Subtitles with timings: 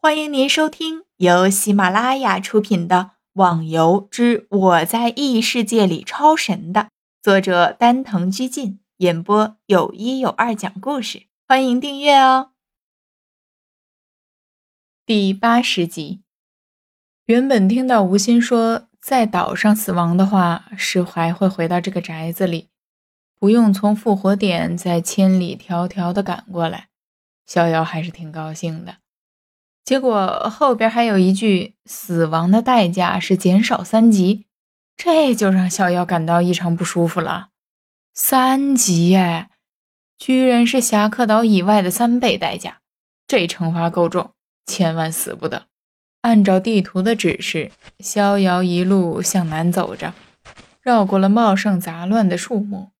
[0.00, 2.96] 欢迎您收听由喜马拉雅出品的
[3.32, 6.90] 《网游之我在异世界里超神》的
[7.20, 11.24] 作者丹藤居进演播，有一有二讲故事。
[11.48, 12.52] 欢迎订阅哦。
[15.04, 16.22] 第八十集，
[17.26, 22.68] 原本听到吴昕说在岛上死亡的话，是还会回到这个宅子里，
[23.40, 26.88] 不用从复活点再千里迢迢的赶过来，
[27.44, 28.98] 逍遥还是挺高兴的。
[29.88, 34.44] 结果后边还有一句“死亡的代价是减少三级”，
[34.98, 37.48] 这就让逍遥感到异常不舒服了。
[38.12, 39.48] 三级耶，
[40.18, 42.80] 居然是侠客岛以外的三倍代价，
[43.26, 44.32] 这惩罚够重，
[44.66, 45.68] 千万死不得。
[46.20, 47.70] 按照地图的指示，
[48.00, 50.12] 逍遥一路向南走着，
[50.82, 52.90] 绕过了茂盛杂乱的树木，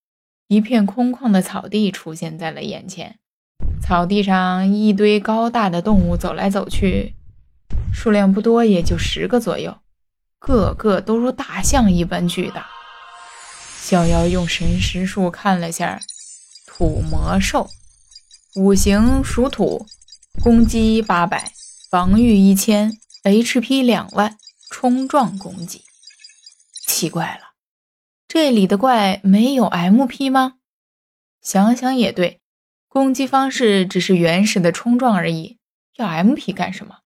[0.47, 3.19] 一片空旷的草地出现在了眼前。
[3.81, 7.15] 草地上一堆高大的动物走来走去，
[7.93, 9.79] 数量不多，也就十个左右，
[10.39, 12.67] 个个都如大象一般巨大。
[13.81, 16.01] 逍遥用神识术看了下，
[16.67, 17.71] 土魔兽，
[18.57, 19.87] 五行属土，
[20.43, 21.51] 攻击八百，
[21.91, 24.37] 防御一千，HP 两万，
[24.69, 25.83] 冲撞攻击。
[26.87, 27.55] 奇怪了，
[28.29, 30.57] 这里的怪没有 MP 吗？
[31.41, 32.43] 想想也对。
[32.89, 35.59] 攻击方式只是原始的冲撞而已，
[35.97, 37.01] 要 MP 干什么？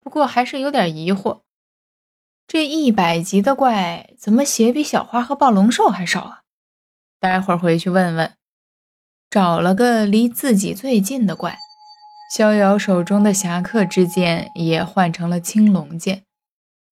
[0.00, 1.40] 不过还是有点疑惑，
[2.46, 6.42] 这一百级的怪怎么血比小花和暴龙兽还少啊？
[7.18, 8.34] 待会儿回去问问。
[9.30, 11.56] 找了个离自己最近的怪，
[12.30, 16.24] 逍遥手中的侠客之剑也换成了青龙剑。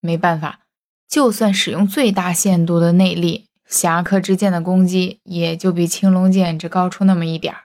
[0.01, 0.61] 没办法，
[1.07, 7.65] 就算使用最大限度的内力，侠客之剑的攻击也就比青龙剑只高出那么一点儿。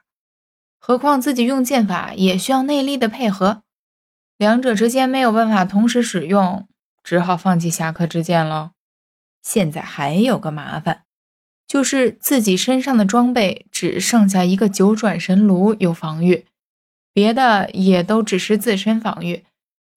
[0.80, 3.64] 何况自己用剑法也需要内力的配合，
[4.38, 6.68] 两者之间没有办法同时使用，
[7.04, 8.72] 只好放弃侠客之剑了。
[9.42, 11.04] 现在还有个麻烦，
[11.68, 16.46] 就是自己身上的装备只剩下一个九转神炉有防御，
[17.14, 19.46] 别的也都只是自身防御，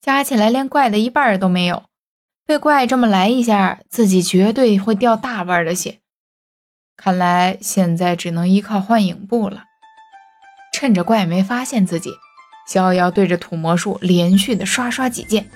[0.01, 1.85] 加起来连怪的一半都没有。
[2.47, 5.99] 被怪这么来一下，自己绝对会掉大半的血。
[6.97, 9.65] 看来现在只能依靠幻影步了。
[10.81, 12.11] 趁着怪没发现自己，
[12.67, 15.47] 逍遥对着土魔术连续的刷刷几剑，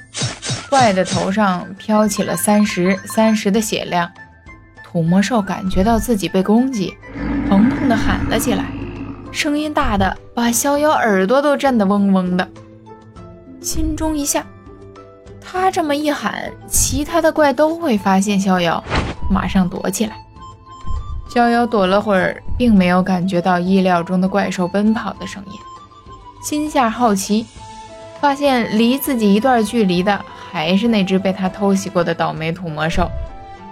[0.68, 4.10] 怪的头上飘起了三十三十的血量。
[4.84, 6.94] 土魔兽感觉到自己被攻击，
[7.48, 8.66] 疼痛的喊了起来，
[9.32, 12.46] 声音大的把逍遥耳朵都震得嗡嗡的。
[13.62, 14.44] 心中一吓，
[15.40, 18.84] 他这么一喊，其他的怪都会发现逍遥，
[19.30, 20.18] 马上躲起来。
[21.34, 25.58] 逍遥躲了会儿，并没有感觉到意料中的怪兽奔跑的声音，
[26.40, 27.44] 心下好奇，
[28.20, 33.10] 发现离自己一段距离的还是那只被他偷袭过的倒霉土魔兽，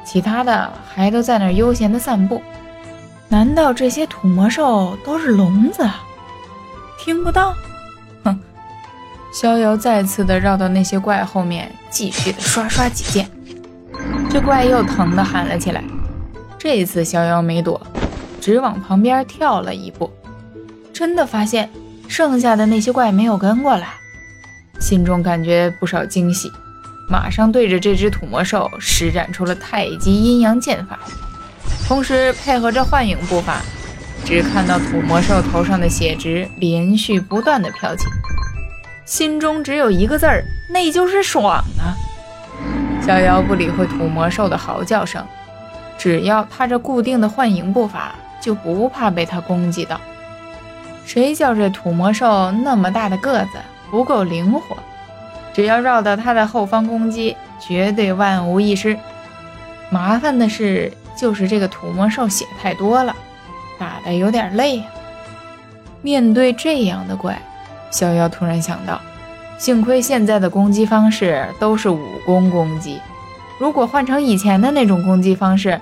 [0.04, 2.42] 其他的还都在那悠闲的散步。
[3.28, 5.88] 难道这些土魔兽都是聋子？
[6.98, 7.54] 听不到？
[8.24, 8.40] 哼！
[9.32, 13.30] 逍遥再次的绕到那些怪后面，继续的刷刷几剑。
[14.28, 15.80] 这怪又疼的喊了起来。
[16.64, 17.84] 这次逍遥没躲，
[18.40, 20.08] 只往旁边跳了一步，
[20.92, 21.68] 真的发现
[22.06, 23.94] 剩下的那些怪没有跟过来，
[24.80, 26.48] 心中感觉不少惊喜，
[27.10, 31.00] 马上对着这只土魔兽施展出了太极阴阳剑法，
[31.88, 33.60] 同时配合着幻影步伐，
[34.24, 38.04] 只看到土魔兽头上的血值连续不断的飘起，
[39.04, 41.98] 心中只有一个字儿，那就是爽啊！
[43.04, 45.26] 逍遥不理会土魔兽的嚎叫声。
[46.02, 50.00] 只要踏着固定的幻影步伐，就不怕被他攻击到。
[51.06, 53.50] 谁叫这土魔兽那么大的个子
[53.88, 54.76] 不够灵活？
[55.54, 58.98] 只要绕到他的后方攻击，绝对万无一失。
[59.90, 63.14] 麻烦的是，就是这个土魔兽血太多了，
[63.78, 64.86] 打的有点累啊。
[66.00, 67.40] 面对这样的怪，
[67.92, 69.00] 逍遥突然想到，
[69.56, 72.98] 幸亏现在的攻击方式都是武功攻击，
[73.60, 75.80] 如果换成以前的那种攻击方式，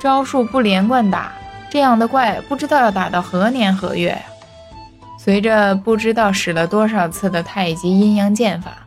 [0.00, 1.32] 招数不连贯打，
[1.70, 4.22] 这样的怪不知道要打到何年何月呀！
[5.18, 8.86] 随着不知道使了多少次的太极阴阳剑法，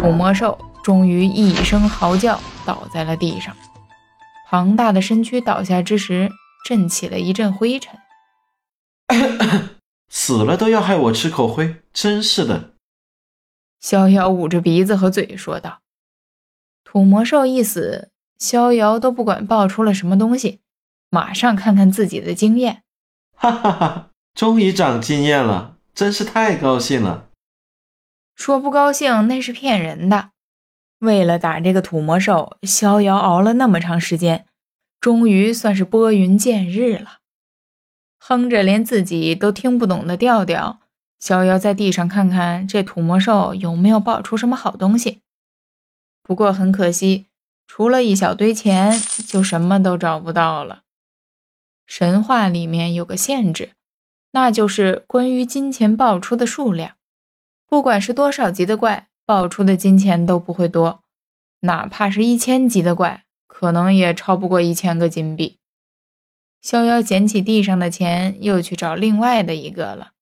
[0.00, 3.54] 土魔兽终于一声嚎叫倒在了地上。
[4.48, 6.30] 庞大的身躯倒下之时，
[6.64, 7.98] 震起了一阵灰尘。
[10.08, 12.70] 死了都要害我吃口灰，真是的！
[13.80, 15.80] 逍遥捂着鼻子和嘴说道
[16.84, 20.60] ：“土魔兽一死。”逍遥都不管爆出了什么东西，
[21.10, 22.82] 马上看看自己的经验。
[23.34, 27.28] 哈哈哈，终于长经验了，真是太高兴了。
[28.34, 30.30] 说不高兴那是骗人的。
[30.98, 34.46] 为了打这个土魔兽，逍遥熬了那么长时间，
[35.00, 37.18] 终于算是拨云见日了。
[38.18, 40.80] 哼着连自己都听不懂的调调，
[41.20, 45.20] 逍遥在地上看看这土魔兽有没有爆出什么好东西。
[46.22, 47.26] 不过很可惜，
[47.66, 50.82] 除了一小堆钱，就什么都找不到了。
[51.86, 53.72] 神话里面有个限制，
[54.32, 56.96] 那就是关于金钱爆出的数量，
[57.66, 61.02] 不管是多少级的怪，爆出的金钱都不会多，
[61.60, 65.58] 哪怕是一千级的怪，可能也超不过一千个金币。
[66.60, 70.12] 逍遥捡起地上的钱，又去找另外的一个了，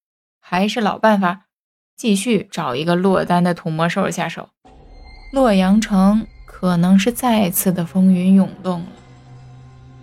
[0.40, 1.46] 还是老办法，
[1.96, 4.50] 继续找一个落单的土魔兽下手。
[5.32, 6.26] 洛阳城
[6.56, 8.86] 可能是再次的风云涌动了。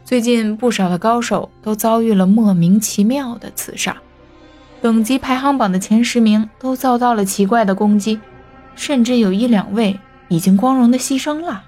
[0.04, 3.96] 最近不少的高手都遭遇了莫名其妙的刺杀，
[4.82, 8.20] 等级排行榜的前十名都遭到了奇怪的攻击，
[8.76, 11.64] 甚至有一两位已经光荣的牺牲了。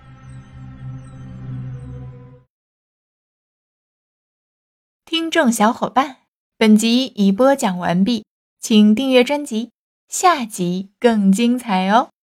[5.06, 6.18] 听众小伙伴，
[6.57, 8.25] 本集已播讲完毕，
[8.59, 9.71] 请订阅专辑，
[10.09, 12.09] 下集更精彩哦。